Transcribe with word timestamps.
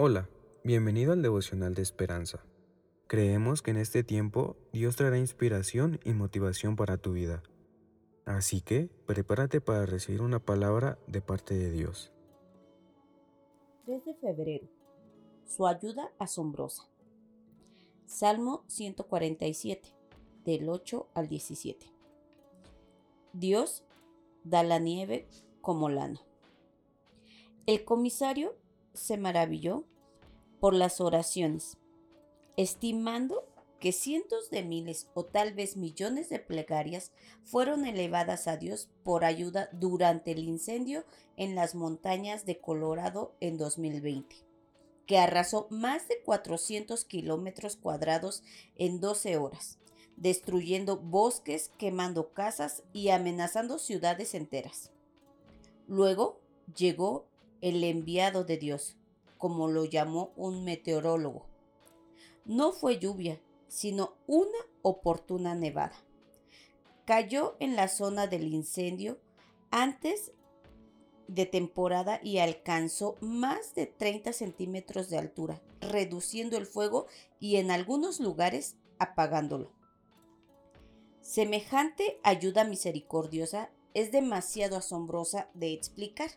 Hola, 0.00 0.28
bienvenido 0.62 1.12
al 1.12 1.22
devocional 1.22 1.74
de 1.74 1.82
esperanza. 1.82 2.38
Creemos 3.08 3.62
que 3.62 3.72
en 3.72 3.78
este 3.78 4.04
tiempo 4.04 4.56
Dios 4.72 4.94
traerá 4.94 5.18
inspiración 5.18 5.98
y 6.04 6.12
motivación 6.12 6.76
para 6.76 6.98
tu 6.98 7.14
vida. 7.14 7.42
Así 8.24 8.60
que 8.60 8.90
prepárate 9.06 9.60
para 9.60 9.86
recibir 9.86 10.22
una 10.22 10.38
palabra 10.38 11.00
de 11.08 11.20
parte 11.20 11.54
de 11.58 11.72
Dios. 11.72 12.12
3 13.86 14.04
de 14.04 14.14
febrero. 14.14 14.68
Su 15.44 15.66
ayuda 15.66 16.12
asombrosa. 16.20 16.84
Salmo 18.06 18.62
147, 18.68 19.88
del 20.44 20.68
8 20.68 21.08
al 21.12 21.26
17. 21.26 21.90
Dios 23.32 23.82
da 24.44 24.62
la 24.62 24.78
nieve 24.78 25.26
como 25.60 25.88
lana. 25.88 26.20
El 27.66 27.84
comisario 27.84 28.54
se 28.98 29.16
maravilló 29.16 29.84
por 30.60 30.74
las 30.74 31.00
oraciones, 31.00 31.78
estimando 32.56 33.44
que 33.80 33.92
cientos 33.92 34.50
de 34.50 34.62
miles 34.62 35.08
o 35.14 35.24
tal 35.24 35.54
vez 35.54 35.76
millones 35.76 36.28
de 36.28 36.40
plegarias 36.40 37.12
fueron 37.44 37.86
elevadas 37.86 38.48
a 38.48 38.56
Dios 38.56 38.88
por 39.04 39.24
ayuda 39.24 39.68
durante 39.72 40.32
el 40.32 40.40
incendio 40.40 41.04
en 41.36 41.54
las 41.54 41.74
montañas 41.74 42.44
de 42.44 42.58
Colorado 42.58 43.36
en 43.40 43.56
2020, 43.56 44.34
que 45.06 45.18
arrasó 45.18 45.68
más 45.70 46.08
de 46.08 46.20
400 46.22 47.04
kilómetros 47.04 47.76
cuadrados 47.76 48.42
en 48.76 49.00
12 49.00 49.36
horas, 49.36 49.78
destruyendo 50.16 50.96
bosques, 50.96 51.70
quemando 51.78 52.32
casas 52.32 52.82
y 52.92 53.10
amenazando 53.10 53.78
ciudades 53.78 54.34
enteras. 54.34 54.90
Luego 55.86 56.40
llegó 56.76 57.27
el 57.60 57.82
enviado 57.84 58.44
de 58.44 58.56
Dios, 58.56 58.96
como 59.36 59.68
lo 59.68 59.84
llamó 59.84 60.32
un 60.36 60.64
meteorólogo. 60.64 61.46
No 62.44 62.72
fue 62.72 62.98
lluvia, 62.98 63.40
sino 63.68 64.14
una 64.26 64.58
oportuna 64.82 65.54
nevada. 65.54 65.96
Cayó 67.04 67.56
en 67.60 67.76
la 67.76 67.88
zona 67.88 68.26
del 68.26 68.52
incendio 68.52 69.18
antes 69.70 70.32
de 71.26 71.46
temporada 71.46 72.20
y 72.22 72.38
alcanzó 72.38 73.16
más 73.20 73.74
de 73.74 73.86
30 73.86 74.32
centímetros 74.32 75.10
de 75.10 75.18
altura, 75.18 75.60
reduciendo 75.80 76.56
el 76.56 76.66
fuego 76.66 77.06
y 77.38 77.56
en 77.56 77.70
algunos 77.70 78.18
lugares 78.18 78.76
apagándolo. 78.98 79.72
Semejante 81.20 82.18
ayuda 82.22 82.64
misericordiosa 82.64 83.70
es 83.92 84.10
demasiado 84.10 84.76
asombrosa 84.76 85.50
de 85.52 85.72
explicar. 85.74 86.30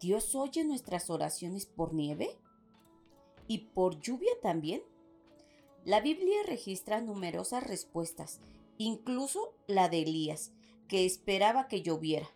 ¿Dios 0.00 0.34
oye 0.34 0.64
nuestras 0.64 1.10
oraciones 1.10 1.66
por 1.66 1.92
nieve? 1.92 2.30
¿Y 3.46 3.58
por 3.58 4.00
lluvia 4.00 4.30
también? 4.40 4.80
La 5.84 6.00
Biblia 6.00 6.38
registra 6.46 7.02
numerosas 7.02 7.66
respuestas, 7.66 8.40
incluso 8.78 9.54
la 9.66 9.90
de 9.90 10.00
Elías, 10.00 10.52
que 10.88 11.04
esperaba 11.04 11.68
que 11.68 11.82
lloviera, 11.82 12.30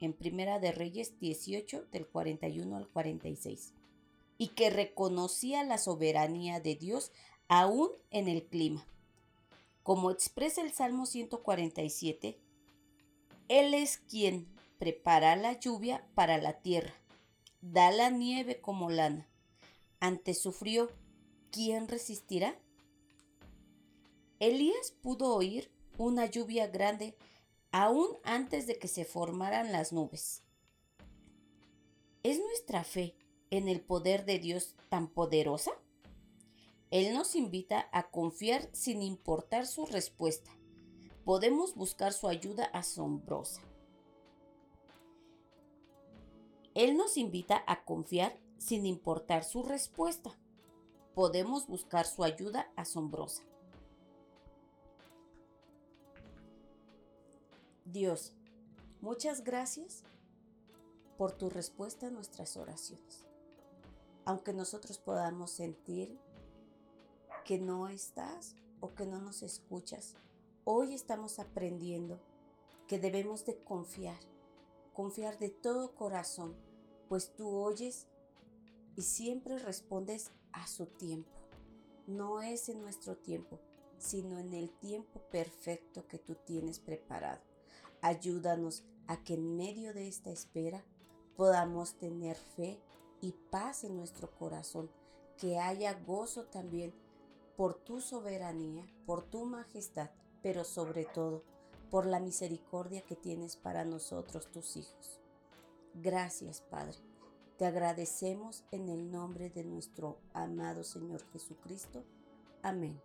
en 0.00 0.14
Primera 0.14 0.60
de 0.60 0.72
Reyes 0.72 1.20
18 1.20 1.88
del 1.92 2.06
41 2.06 2.74
al 2.74 2.88
46, 2.88 3.74
y 4.38 4.48
que 4.48 4.70
reconocía 4.70 5.62
la 5.62 5.76
soberanía 5.76 6.58
de 6.60 6.74
Dios 6.74 7.12
aún 7.48 7.90
en 8.10 8.28
el 8.28 8.46
clima. 8.46 8.86
Como 9.82 10.10
expresa 10.10 10.62
el 10.62 10.72
Salmo 10.72 11.04
147, 11.04 12.38
Él 13.48 13.74
es 13.74 13.98
quien 13.98 14.48
prepara 14.78 15.36
la 15.36 15.60
lluvia 15.60 16.08
para 16.14 16.38
la 16.38 16.62
tierra 16.62 16.94
da 17.60 17.90
la 17.90 18.10
nieve 18.10 18.60
como 18.60 18.90
lana. 18.90 19.28
Ante 20.00 20.34
su 20.34 20.52
frío, 20.52 20.90
¿quién 21.50 21.88
resistirá? 21.88 22.58
Elías 24.38 24.92
pudo 25.02 25.34
oír 25.34 25.70
una 25.98 26.26
lluvia 26.26 26.66
grande 26.66 27.16
aún 27.72 28.08
antes 28.24 28.66
de 28.66 28.78
que 28.78 28.88
se 28.88 29.04
formaran 29.04 29.72
las 29.72 29.92
nubes. 29.92 30.42
¿Es 32.22 32.38
nuestra 32.38 32.84
fe 32.84 33.14
en 33.50 33.68
el 33.68 33.80
poder 33.80 34.24
de 34.24 34.38
Dios 34.38 34.74
tan 34.88 35.08
poderosa? 35.08 35.72
Él 36.90 37.14
nos 37.14 37.36
invita 37.36 37.88
a 37.92 38.10
confiar 38.10 38.68
sin 38.72 39.02
importar 39.02 39.66
su 39.66 39.86
respuesta. 39.86 40.50
Podemos 41.24 41.74
buscar 41.74 42.12
su 42.12 42.26
ayuda 42.26 42.64
asombrosa. 42.64 43.62
Él 46.74 46.96
nos 46.96 47.16
invita 47.16 47.64
a 47.66 47.84
confiar 47.84 48.38
sin 48.58 48.86
importar 48.86 49.44
su 49.44 49.62
respuesta. 49.62 50.38
Podemos 51.14 51.66
buscar 51.66 52.06
su 52.06 52.22
ayuda 52.22 52.70
asombrosa. 52.76 53.42
Dios, 57.84 58.32
muchas 59.00 59.42
gracias 59.42 60.04
por 61.18 61.32
tu 61.32 61.50
respuesta 61.50 62.06
a 62.06 62.10
nuestras 62.10 62.56
oraciones. 62.56 63.24
Aunque 64.24 64.52
nosotros 64.52 64.98
podamos 64.98 65.50
sentir 65.50 66.16
que 67.44 67.58
no 67.58 67.88
estás 67.88 68.54
o 68.78 68.94
que 68.94 69.06
no 69.06 69.20
nos 69.20 69.42
escuchas, 69.42 70.14
hoy 70.64 70.94
estamos 70.94 71.40
aprendiendo 71.40 72.20
que 72.86 73.00
debemos 73.00 73.44
de 73.44 73.58
confiar 73.58 74.20
confiar 75.00 75.38
de 75.38 75.48
todo 75.48 75.94
corazón, 75.94 76.54
pues 77.08 77.34
tú 77.34 77.48
oyes 77.48 78.06
y 78.96 79.00
siempre 79.00 79.58
respondes 79.58 80.30
a 80.52 80.66
su 80.66 80.84
tiempo. 80.84 81.30
No 82.06 82.42
es 82.42 82.68
en 82.68 82.82
nuestro 82.82 83.16
tiempo, 83.16 83.58
sino 83.96 84.38
en 84.38 84.52
el 84.52 84.68
tiempo 84.68 85.22
perfecto 85.30 86.06
que 86.06 86.18
tú 86.18 86.34
tienes 86.34 86.80
preparado. 86.80 87.40
Ayúdanos 88.02 88.84
a 89.06 89.24
que 89.24 89.34
en 89.34 89.56
medio 89.56 89.94
de 89.94 90.06
esta 90.06 90.28
espera 90.28 90.84
podamos 91.34 91.94
tener 91.94 92.36
fe 92.36 92.78
y 93.22 93.32
paz 93.32 93.84
en 93.84 93.96
nuestro 93.96 94.30
corazón, 94.30 94.90
que 95.38 95.58
haya 95.58 95.94
gozo 95.94 96.44
también 96.44 96.92
por 97.56 97.72
tu 97.72 98.02
soberanía, 98.02 98.86
por 99.06 99.22
tu 99.22 99.46
majestad, 99.46 100.10
pero 100.42 100.62
sobre 100.62 101.06
todo 101.06 101.42
por 101.90 102.06
la 102.06 102.20
misericordia 102.20 103.02
que 103.02 103.16
tienes 103.16 103.56
para 103.56 103.84
nosotros, 103.84 104.50
tus 104.50 104.76
hijos. 104.76 105.20
Gracias, 105.94 106.62
Padre. 106.62 106.96
Te 107.58 107.66
agradecemos 107.66 108.64
en 108.70 108.88
el 108.88 109.10
nombre 109.10 109.50
de 109.50 109.64
nuestro 109.64 110.18
amado 110.32 110.82
Señor 110.84 111.22
Jesucristo. 111.32 112.04
Amén. 112.62 112.98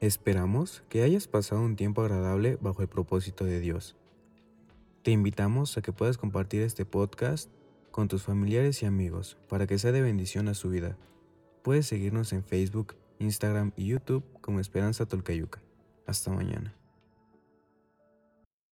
Esperamos 0.00 0.84
que 0.88 1.02
hayas 1.02 1.26
pasado 1.26 1.60
un 1.60 1.74
tiempo 1.74 2.02
agradable 2.02 2.56
bajo 2.60 2.82
el 2.82 2.88
propósito 2.88 3.44
de 3.44 3.60
Dios. 3.60 3.96
Te 5.02 5.10
invitamos 5.10 5.76
a 5.76 5.82
que 5.82 5.92
puedas 5.92 6.18
compartir 6.18 6.62
este 6.62 6.84
podcast 6.84 7.50
con 7.90 8.06
tus 8.06 8.22
familiares 8.22 8.82
y 8.82 8.86
amigos 8.86 9.36
para 9.48 9.66
que 9.66 9.78
sea 9.78 9.90
de 9.90 10.02
bendición 10.02 10.46
a 10.48 10.54
su 10.54 10.70
vida. 10.70 10.96
Puedes 11.62 11.86
seguirnos 11.86 12.32
en 12.32 12.44
Facebook, 12.44 12.94
Instagram 13.18 13.72
y 13.76 13.86
YouTube 13.86 14.24
como 14.40 14.60
Esperanza 14.60 15.06
Tolcayuca. 15.06 15.60
Hasta 16.06 16.30
mañana. 16.30 16.77